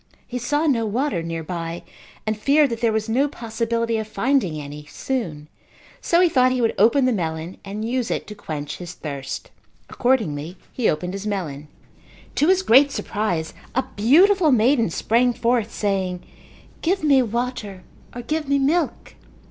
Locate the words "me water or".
17.03-18.23